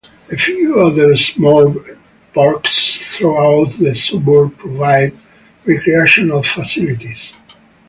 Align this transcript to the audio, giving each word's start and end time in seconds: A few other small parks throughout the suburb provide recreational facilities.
A 0.31 0.35
few 0.35 0.79
other 0.81 1.15
small 1.15 1.75
parks 2.33 2.95
throughout 2.97 3.77
the 3.77 3.93
suburb 3.93 4.57
provide 4.57 5.15
recreational 5.63 6.41
facilities. 6.41 7.35